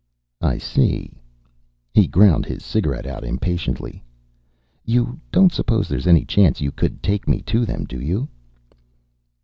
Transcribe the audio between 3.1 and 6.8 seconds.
impatiently. "You don't suppose there's any chance you